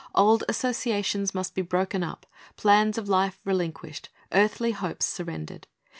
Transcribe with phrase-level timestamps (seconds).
[0.15, 2.25] Old associations must be broken up,
[2.57, 5.67] plans of life relinquished, earthly hopes surrendered.